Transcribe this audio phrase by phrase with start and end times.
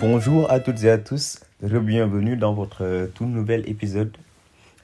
[0.00, 4.16] Bonjour à toutes et à tous, bienvenue dans votre euh, tout nouvel épisode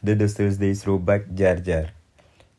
[0.03, 1.85] de The Thursday Throwback Jar.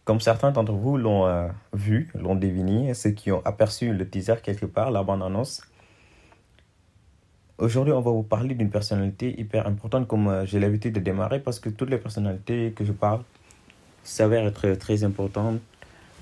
[0.06, 4.36] Comme certains d'entre vous l'ont euh, vu, l'ont deviné, ceux qui ont aperçu le teaser
[4.42, 5.64] quelque part, la bande-annonce,
[7.58, 11.42] aujourd'hui on va vous parler d'une personnalité hyper importante comme euh, j'ai l'habitude de démarrer
[11.42, 13.24] parce que toutes les personnalités que je parle
[14.02, 15.60] s'avèrent être très importantes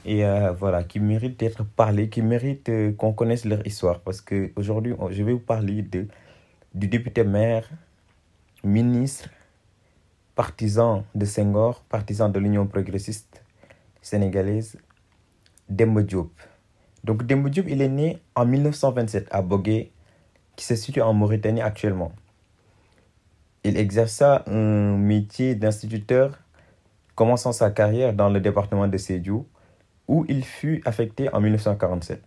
[0.03, 0.23] et
[0.59, 5.31] voilà, qui méritent d'être parlées, qui méritent qu'on connaisse leur histoire parce qu'aujourd'hui je vais
[5.31, 6.07] vous parler de
[6.73, 7.69] du député maire,
[8.63, 9.29] ministre,
[10.35, 13.43] partisan de Senghor, partisan de l'Union progressiste
[14.01, 14.77] sénégalaise,
[15.69, 16.31] Demba Diop.
[17.03, 19.91] Donc Demba Diop, il est né en 1927 à Bogué,
[20.55, 22.11] qui se situe en Mauritanie actuellement.
[23.63, 26.39] Il exerça un métier d'instituteur,
[27.15, 29.47] commençant sa carrière dans le département de Sédiou,
[30.07, 32.21] où il fut affecté en 1947.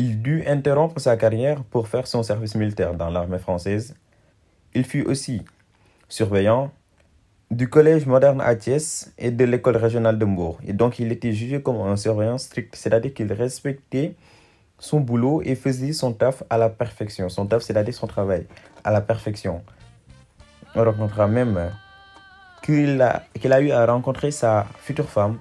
[0.00, 3.94] Il dut interrompre sa carrière pour faire son service militaire dans l'armée française.
[4.72, 5.42] Il fut aussi
[6.08, 6.70] surveillant
[7.50, 10.58] du collège moderne à Thiès et de l'école régionale de Mbourg.
[10.66, 14.14] Et donc il était jugé comme un surveillant strict, c'est-à-dire qu'il respectait
[14.78, 17.28] son boulot et faisait son taf à la perfection.
[17.28, 18.46] Son taf, c'est-à-dire son travail
[18.82, 19.60] à la perfection.
[20.74, 21.72] On rencontrera même
[22.62, 25.40] qu'il a, qu'il a eu à rencontrer sa future femme.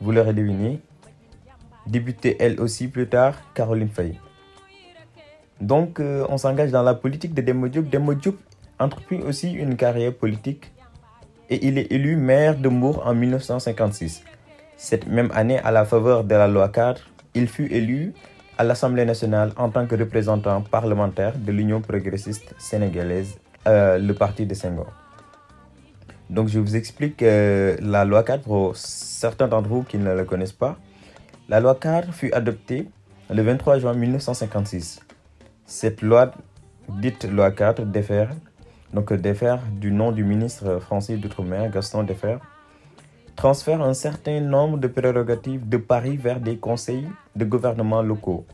[0.00, 0.80] Vous l'aurez deviné,
[1.86, 4.18] débutée elle aussi plus tard, Caroline Faye.
[5.60, 8.36] Donc, euh, on s'engage dans la politique de Demba Diop.
[8.78, 10.70] entreprit aussi une carrière politique
[11.48, 14.22] et il est élu maire de Mour en 1956.
[14.76, 17.00] Cette même année, à la faveur de la loi 4,
[17.34, 18.12] il fut élu
[18.58, 24.44] à l'Assemblée nationale en tant que représentant parlementaire de l'Union progressiste sénégalaise, euh, le parti
[24.44, 24.92] de Senghor.
[26.28, 30.24] Donc, je vous explique euh, la loi 4 pour certains d'entre vous qui ne la
[30.24, 30.76] connaissent pas.
[31.48, 32.88] La loi 4 fut adoptée
[33.30, 34.98] le 23 juin 1956.
[35.64, 36.32] Cette loi,
[36.88, 38.30] dite loi 4, défère,
[38.92, 42.38] donc défère du nom du ministre français d'Outre-mer, Gaston Defer,
[43.36, 48.44] transfère un certain nombre de prérogatives de Paris vers des conseils de gouvernement locaux,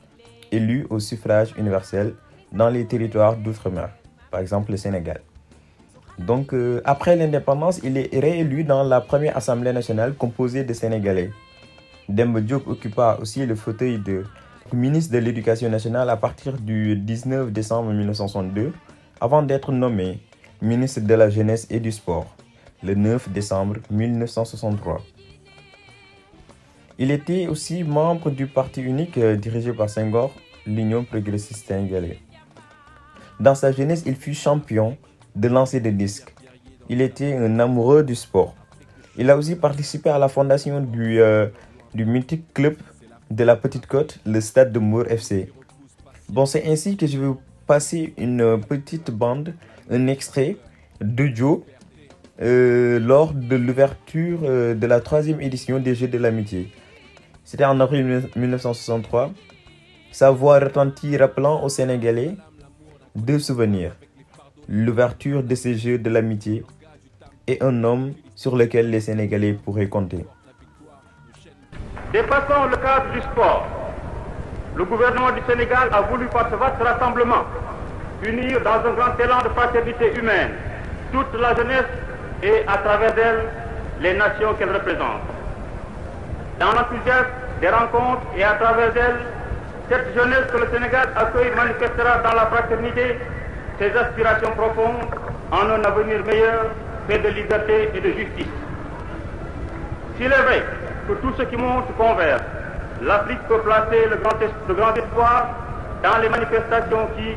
[0.50, 2.12] élus au suffrage universel
[2.52, 3.88] dans les territoires d'outre-mer,
[4.30, 5.22] par exemple le Sénégal.
[6.18, 11.30] Donc, euh, après l'indépendance, il est réélu dans la première Assemblée nationale composée de Sénégalais.
[12.12, 14.24] Demba occupa aussi le fauteuil de
[14.74, 18.74] ministre de l'Éducation nationale à partir du 19 décembre 1962
[19.18, 20.20] avant d'être nommé
[20.60, 22.26] ministre de la Jeunesse et du Sport
[22.82, 25.00] le 9 décembre 1963.
[26.98, 30.34] Il était aussi membre du parti unique euh, dirigé par Senghor,
[30.66, 32.18] l'Union progressiste sénégalaise.
[33.40, 34.98] Dans sa jeunesse, il fut champion
[35.34, 36.34] de lancer des disques.
[36.90, 38.54] Il était un amoureux du sport.
[39.16, 41.46] Il a aussi participé à la fondation du euh,
[41.94, 42.76] du mythique club
[43.30, 45.52] de la Petite Côte, le Stade de Mour FC.
[46.28, 49.54] Bon, c'est ainsi que je vais vous passer une petite bande,
[49.90, 50.56] un extrait
[51.00, 51.60] de Joe
[52.40, 56.72] euh, lors de l'ouverture euh, de la troisième édition des Jeux de l'amitié.
[57.44, 58.04] C'était en avril
[58.36, 59.32] 1963.
[60.10, 62.36] Sa voix retentit rappelant aux Sénégalais
[63.14, 63.94] deux souvenirs.
[64.68, 66.64] L'ouverture de ces Jeux de l'amitié
[67.46, 70.24] et un homme sur lequel les Sénégalais pourraient compter.
[72.12, 73.66] Dépassant le cadre du sport,
[74.76, 77.44] le gouvernement du Sénégal a voulu par ce vaste rassemblement
[78.22, 80.50] unir dans un grand élan de fraternité humaine
[81.10, 81.88] toute la jeunesse
[82.42, 83.44] et à travers elle
[84.00, 85.22] les nations qu'elle représente.
[86.60, 87.26] Dans l'enthousiasme
[87.62, 89.20] des rencontres et à travers elles,
[89.88, 93.18] cette jeunesse que le Sénégal accueille manifestera dans la fraternité
[93.78, 95.08] ses aspirations profondes
[95.50, 96.66] en un avenir meilleur
[97.08, 98.52] fait de liberté et de justice.
[100.18, 100.62] S'il est vrai
[101.08, 102.42] que tout ce qui monte converge.
[103.02, 105.48] L'Afrique peut placer le grand, espoir
[106.02, 107.34] dans les manifestations qui,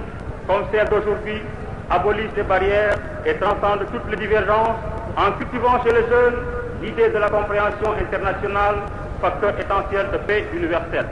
[0.48, 1.42] comme celle d'aujourd'hui,
[1.90, 2.96] abolissent les barrières
[3.26, 4.78] et transcendent toutes les divergences
[5.18, 6.36] en cultivant chez les jeunes
[6.82, 8.76] l'idée de la compréhension internationale,
[9.22, 11.08] facteur essentiel de paix universelle.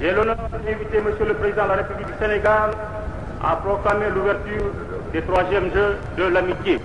[0.00, 1.04] J'ai l'honneur d'inviter M.
[1.26, 2.70] le Président de la République du Sénégal
[3.42, 4.70] à proclamer l'ouverture
[5.12, 6.78] des troisièmes Jeux de l'amitié.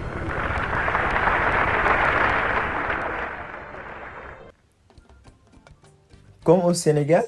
[6.45, 7.25] Comme au Sénégal,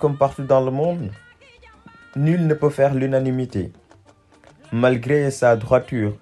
[0.00, 1.12] comme partout dans le monde,
[2.16, 3.72] nul ne peut faire l'unanimité.
[4.72, 6.16] Malgré sa droiture,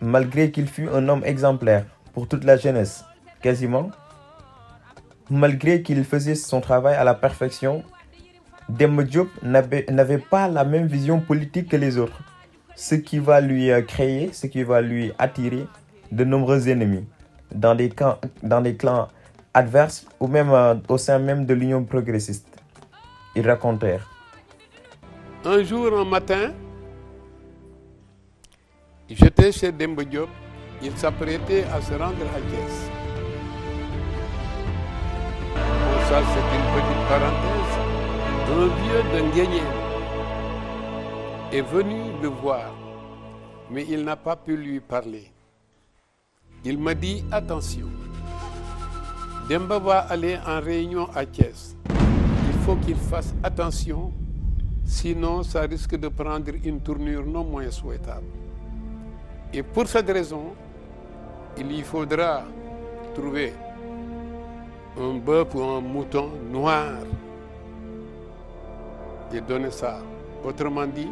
[0.00, 3.04] malgré qu'il fût un homme exemplaire pour toute la jeunesse,
[3.40, 3.92] quasiment,
[5.30, 7.84] malgré qu'il faisait son travail à la perfection,
[8.68, 9.04] Demba
[9.44, 12.20] n'avait pas la même vision politique que les autres,
[12.74, 15.68] ce qui va lui euh, créer, ce qui va lui attirer
[16.10, 17.04] de nombreux ennemis
[17.54, 18.18] dans des clans
[19.54, 22.46] adverses ou même euh, au sein même de l'Union progressiste.
[23.36, 24.08] Ils racontèrent.
[25.44, 26.52] Un jour, un matin,
[29.08, 30.28] j'étais chez Demba Diop.
[30.82, 32.90] Il s'apprêtait à se rendre à Thiès.
[36.08, 37.74] Ça, c'est une petite parenthèse.
[38.50, 39.64] Un vieux Nguyen
[41.52, 42.74] est venu le voir,
[43.70, 45.30] mais il n'a pas pu lui parler.
[46.64, 47.88] Il m'a dit attention,
[49.48, 51.76] Demba va aller en réunion à Thiès.
[51.90, 54.10] Il faut qu'il fasse attention,
[54.86, 58.24] sinon ça risque de prendre une tournure non moins souhaitable.
[59.52, 60.54] Et pour cette raison,
[61.58, 62.44] il y faudra
[63.14, 63.52] trouver
[64.98, 66.92] un bœuf ou un mouton noir
[69.30, 69.98] et donner ça.
[70.42, 71.10] Autrement dit,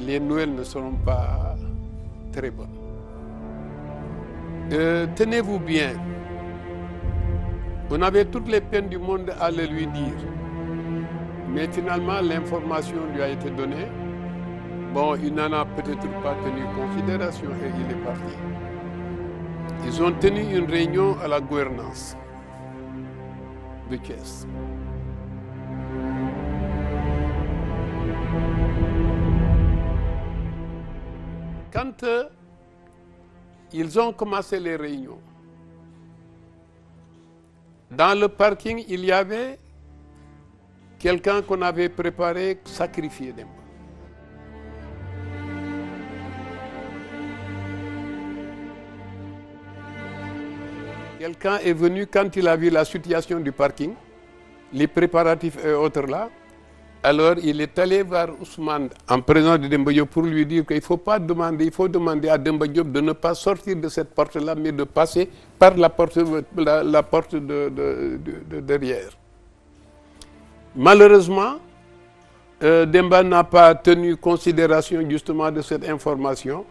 [0.00, 1.54] les nouvelles ne seront pas
[2.32, 2.87] très bonnes.
[4.72, 5.92] Euh, Tenez-vous bien.
[7.90, 10.18] On avait toutes les peines du monde à le lui dire.
[11.48, 13.88] Mais finalement, l'information lui a été donnée.
[14.92, 18.34] Bon, il n'en a peut-être pas tenu considération et il est parti.
[19.86, 22.14] Ils ont tenu une réunion à la gouvernance
[23.90, 24.46] de Thiès.
[31.72, 32.24] Quand euh,
[33.72, 35.18] ils ont commencé les réunions,
[37.90, 39.58] dans le parking, il y avait
[40.98, 43.48] quelqu'un qu'on avait préparé sacrifier Demba.
[51.18, 53.94] Quelqu'un est venu quand il a vu la situation du parking,
[54.72, 56.30] les préparatifs et autres là.
[57.02, 60.76] Alors il est allé voir Ousmane en présence de Demba Diop pour lui dire qu'il
[60.76, 63.88] ne faut pas demander, il faut demander à Demba Diop de ne pas sortir de
[63.88, 69.10] cette porte-là, mais de passer par la porte, de derrière.
[70.74, 71.54] Malheureusement,
[72.64, 76.64] euh, Demba n'a pas tenu considération justement de cette information.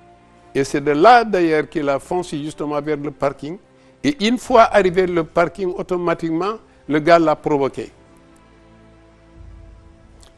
[0.53, 3.57] Et c'est de là d'ailleurs qu'il a foncé justement vers le parking.
[4.03, 6.55] Et une fois arrivé le parking, automatiquement,
[6.89, 7.91] le gars l'a provoqué.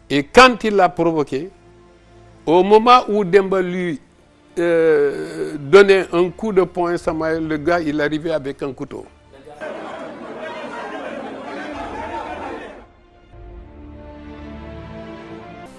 [0.10, 1.52] Et quand il l'a provoqué,
[2.46, 4.02] au moment où Demba lui
[4.58, 9.06] euh, donnait un coup de poing, Samaël, le gars, il arrivait avec un couteau.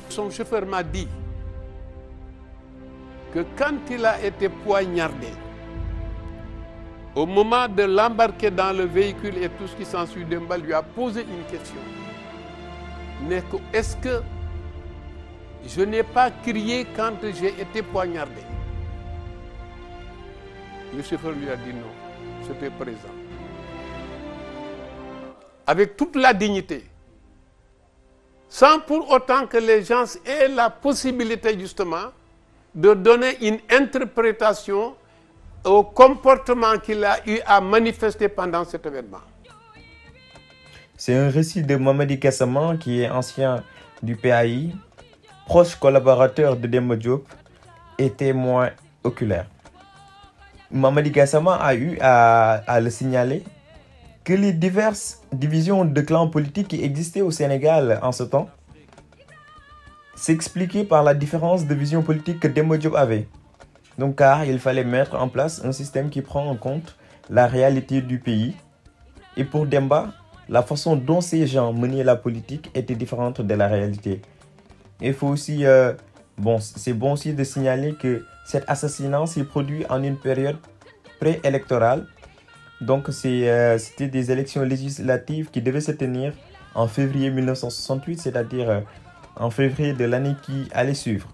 [0.09, 1.09] Son chauffeur m'a dit
[3.35, 5.29] que quand il a été poignardé,
[7.17, 10.83] au moment de l'embarquer dans le véhicule et tout ce qui s'ensuit, Demba lui a
[10.83, 11.81] posé une question.
[13.73, 14.23] Est-ce que
[15.67, 18.43] je n'ai pas crié quand j'ai été poignardé?
[20.93, 21.87] Le lui a dit non,
[22.47, 23.15] j'étais présent.
[25.67, 26.85] Avec toute la dignité,
[28.49, 32.07] sans pour autant que les gens aient la possibilité justement
[32.75, 34.97] de donner une interprétation
[35.65, 39.21] au comportement qu'il a eu à manifester pendant cet événement.
[41.01, 43.65] C'est un récit de Mamadi Kassaman qui est ancien
[44.03, 44.69] du PAI,
[45.47, 47.27] proche collaborateur de Demba Diop
[47.97, 48.69] et témoin
[49.03, 49.47] oculaire.
[50.71, 53.45] Mamadi Gassama a eu à, à, le signaler
[54.25, 58.51] que les diverses divisions de clans politiques qui existaient au Sénégal en ce temps
[60.15, 63.27] s'expliquaient par la différence de vision politique que Demba Diop avait.
[63.97, 66.99] Donc car il fallait mettre en place un système qui prend en compte
[67.31, 68.55] la réalité du pays.
[69.39, 70.13] Et pour Demba,
[70.51, 74.21] la façon dont ces gens menaient la politique était différente de la réalité.
[75.01, 75.95] Il faut aussi, euh,
[76.37, 80.57] bon, c'est bon aussi de signaler que cet assassinat s'est produit en une période
[81.21, 82.07] préélectorale.
[82.81, 86.33] Donc c'était euh, des élections législatives qui devaient se tenir
[86.75, 88.81] en février 1968, c'est-à-dire euh,
[89.37, 91.29] en février de l'année qui allait suivre.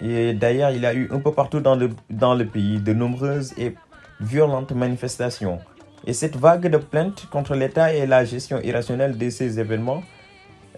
[0.00, 2.94] Et d'ailleurs, il y a eu un peu partout dans le, dans le pays de
[2.94, 3.74] nombreuses et
[4.20, 5.60] violentes manifestations.
[6.06, 10.02] Et cette vague de plaintes contre l'État et la gestion irrationnelle de ces événements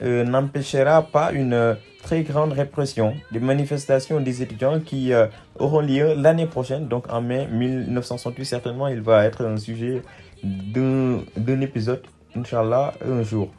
[0.02, 5.26] euh, n'empêchera pas une très grande répression des manifestations des étudiants qui euh,
[5.58, 8.44] auront lieu l'année prochaine, donc en mai 1968.
[8.44, 10.02] Certainement, il va être un sujet
[10.44, 12.02] d'un épisode,
[12.36, 13.50] Inch'Allah, un jour.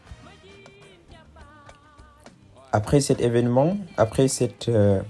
[2.71, 4.27] Après cet événement, après
[4.69, 5.01] euh,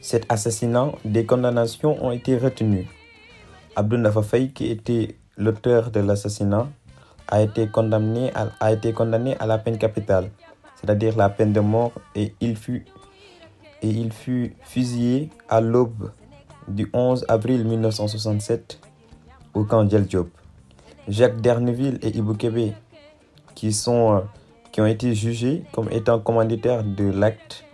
[0.00, 2.86] cet assassinat, des condamnations ont été retenues.
[3.76, 6.68] Abdou Ndafa Faye, qui était l'auteur de l'assassinat,
[7.28, 10.30] a été condamné à, la peine capitale,
[10.76, 12.84] c'est-à-dire la peine de mort, et il fut,
[13.82, 16.10] et il fut fusillé à l'aube
[16.68, 18.80] du 11 avril 1967
[19.54, 20.28] au camp Djel Diop.
[21.08, 22.74] Jacques Derneville et Ibou Kébé,
[23.54, 24.20] qui, sont, euh,
[24.72, 27.64] qui ont été jugés comme étant commanditaires de l'acte,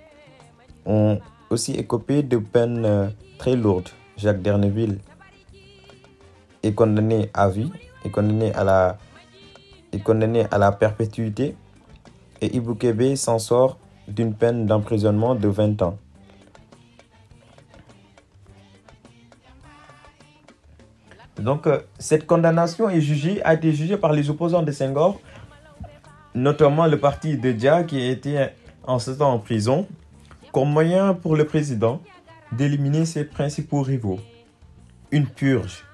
[0.85, 1.19] ont
[1.51, 3.89] aussi écopé de peines euh, très lourdes.
[4.17, 4.99] Jacques Derneville
[6.71, 7.71] condamné à vie,
[8.05, 8.99] est condamné à la,
[9.93, 11.57] est à la perpétuité
[12.41, 13.79] et Ibou Kébé s'en sort
[14.09, 15.99] d'une peine d'emprisonnement de 20 ans.
[21.39, 25.21] Donc, euh, cette condamnation est jugée, a été jugée par les opposants de Senghor,
[26.35, 28.49] notamment le parti de Dia qui été
[28.85, 29.87] en ce temps en prison,
[30.53, 32.01] comme moyen pour le président
[32.53, 34.21] d'éliminer ses principaux rivaux.
[35.11, 35.85] Une purge.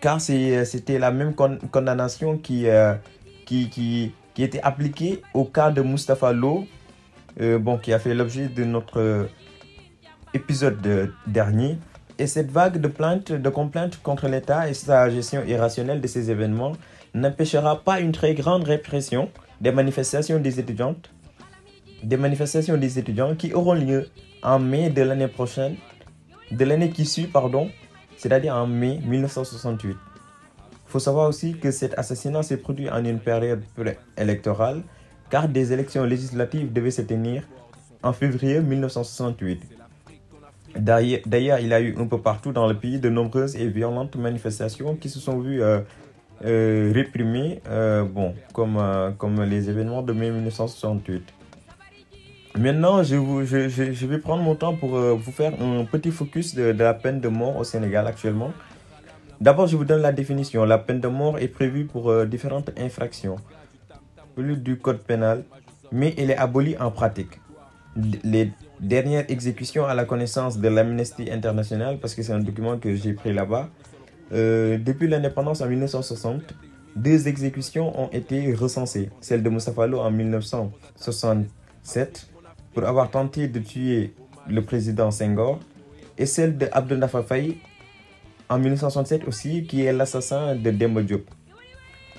[0.00, 2.94] Car c'est- c'était la même con- condamnation qui, euh,
[3.46, 6.66] qui, qui, qui était appliquée au cas de Mustapha Lo,
[7.40, 9.24] euh, bon, qui a fait l'objet de notre euh,
[10.34, 11.78] épisode de- dernier.
[12.18, 16.30] Et cette vague de plaintes, de complaintes contre l'État et sa gestion irrationnelle de ces
[16.30, 16.72] événements
[17.14, 21.10] n'empêchera pas une très grande répression des manifestations des étudiantes,
[22.02, 24.08] des manifestations des étudiants qui auront lieu
[24.42, 25.76] en mai de l'année prochaine,
[26.50, 27.70] de l'année qui suit, pardon,
[28.18, 29.96] c'est-à-dire en mai 1968.
[30.88, 33.62] Il faut savoir aussi que cet assassinat s'est produit en une période
[34.16, 34.82] électorale,
[35.30, 37.44] car des élections législatives devaient se tenir
[38.02, 39.62] en février 1968.
[40.76, 44.16] D'ailleurs, il y a eu un peu partout dans le pays de nombreuses et violentes
[44.16, 45.80] manifestations qui se sont vues euh,
[46.44, 48.78] euh, réprimées, euh, bon, comme,
[49.18, 51.22] comme les événements de mai 1968.
[52.56, 56.94] Maintenant, je, vais prendre mon temps pour euh, vous faire un petit focus de, la
[56.94, 58.52] peine de mort au Sénégal actuellement.
[59.40, 60.64] D'abord, je vous donne la définition.
[60.64, 63.36] La peine de mort est prévue pour euh, différentes infractions
[64.36, 65.42] du code pénal,
[65.90, 67.40] mais elle est abolie en pratique.
[68.22, 72.94] Les dernières exécutions à la connaissance de l'Amnesty International, parce que c'est un document que
[72.94, 73.68] j'ai pris là-bas,
[74.32, 76.54] euh, depuis l'indépendance en 1960,
[76.94, 79.10] deux exécutions ont été recensées.
[79.20, 82.28] Celle de Moussa Fallo en 1967
[82.74, 84.14] pour avoir tenté de tuer
[84.48, 85.58] le président Senghor
[86.16, 87.58] et celle de Abdel Faye
[88.48, 91.22] en 1967 aussi, qui est l'assassin de Demba Diop.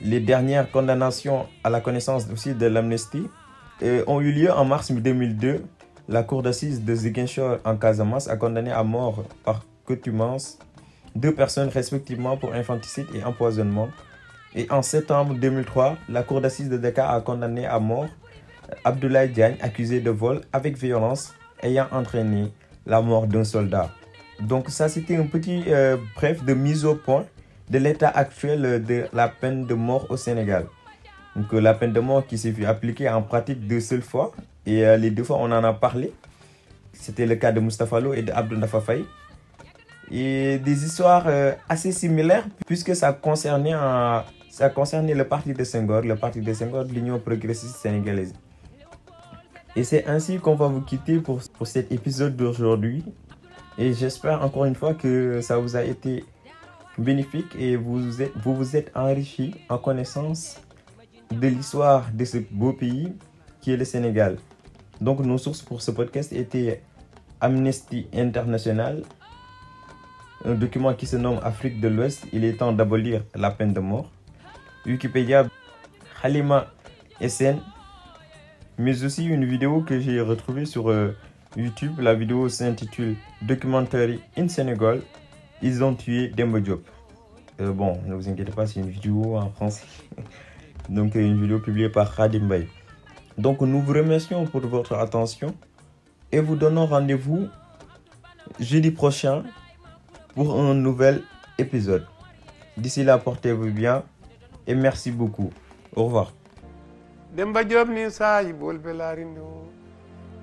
[0.02, 3.24] Les dernières condamnations à la connaissance aussi de l'Amnesty
[3.84, 5.64] euh, ont eu lieu en mars 2002.
[6.08, 10.58] La cour d'assises de Ziguinchor en Casamance a condamné à mort par contumace
[11.16, 13.90] deux personnes respectivement pour infanticide et empoisonnement.
[14.56, 18.08] Et en septembre 2003, la cour d'assises de Dakar a condamné à mort
[18.84, 22.52] Abdoulaye Diagne, accusé de vol avec violence ayant entraîné
[22.86, 23.90] la mort d'un soldat.
[24.40, 27.26] Donc ça, c'était un petit euh, bref de mise au point
[27.70, 30.66] de l'état actuel de la peine de mort au Sénégal.
[31.36, 34.32] Donc la peine de mort qui s'est vue appliquée en pratique deux seules fois,
[34.66, 36.14] et euh, les deux fois on en a parlé.
[36.94, 39.06] C'était le cas de Mustapha Lo et de Abdou Ndafa Faye.
[40.12, 43.76] Et des histoires euh, assez similaires, puisque ça concernait,
[44.50, 48.34] ça concernait le parti de Senghor, le parti de Senghor de l'Union progressiste sénégalaise.
[49.76, 53.04] Et c'est ainsi qu'on va vous quitter pour, pour cet épisode d'aujourd'hui.
[53.78, 56.26] Et j'espère encore une fois que ça vous a été
[56.98, 58.02] bénéfique et vous
[58.36, 60.58] vous vous êtes enrichi en connaissance
[61.32, 63.14] de l'histoire de ce beau pays
[63.62, 64.38] qui est le Sénégal.
[65.02, 66.82] Donc nos sources pour ce podcast étaient
[67.40, 69.04] Amnesty International,
[70.44, 73.80] un document qui se nomme Afrique de l'Ouest, il est temps d'abolir la peine de
[73.80, 74.10] mort.
[74.86, 75.48] Wikipédia,
[76.22, 76.68] Halima
[77.26, 77.60] SN,
[78.80, 81.16] mais aussi une vidéo que j'ai retrouvée sur euh,
[81.58, 82.00] YouTube.
[82.00, 85.02] La vidéo s'intitule Documentary in Senegal.
[85.62, 86.82] Ils ont tué Demba Diop.
[87.60, 89.86] Euh, bon, ne vous inquiétez pas, c'est une vidéo en français.
[90.90, 92.50] Donc, euh, une vidéo publiée par Khadim.
[93.38, 95.54] Donc, nous vous remercions pour votre attention
[96.32, 97.50] et vous donnons rendez-vous
[98.62, 99.44] jeudi prochain
[100.36, 101.24] pour un nouvel
[101.58, 102.06] épisode.
[102.78, 104.04] D'ici là, portez-vous bien
[104.68, 105.50] et merci beaucoup.
[105.98, 106.39] Au revoir.
[107.36, 109.50] Demba job ni saahibol belarino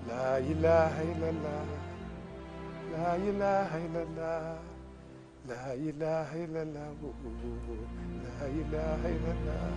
[0.08, 1.64] la ilaha illallah
[2.94, 4.44] la ilaha illallah
[5.48, 6.92] la ilaha illallah
[8.26, 9.72] la ilaha illallah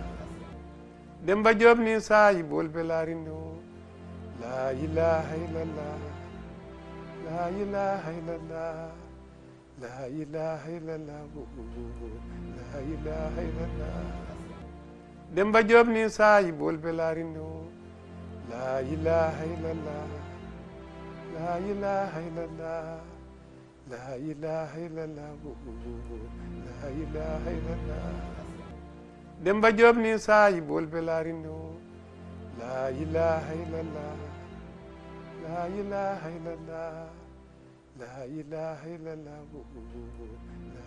[1.26, 3.40] demba job ni saahibol belarino
[4.40, 6.00] La ilaha illallah.
[7.28, 8.88] La ilaha illallah.
[9.82, 11.22] La ilaha illallah.
[12.56, 14.29] La ilaha illallah.
[15.34, 17.62] Demba Job ni sayi bolbe larindo.
[18.50, 20.08] La ilaha illallah.
[21.34, 22.98] La ilaha illallah.
[23.90, 25.30] La ilaha illallah.
[26.66, 28.10] La ilaha illallah.
[29.44, 31.78] Demba Job ni sayi bolbe larindo.
[32.58, 34.16] La ilaha illallah.
[35.46, 37.08] La ilaha illallah.
[38.02, 39.40] La ilaha illallah.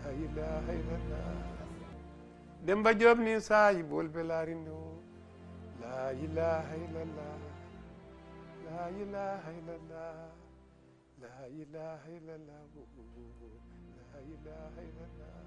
[0.04, 1.63] La ilaha illallah.
[2.66, 5.04] Demba Job ni sayi bolbe larindo.
[5.82, 7.36] La ilaha illallah.
[8.66, 10.16] La ilaha illallah.
[11.20, 12.64] La ilaha illallah.
[14.14, 15.43] La ilaha illallah.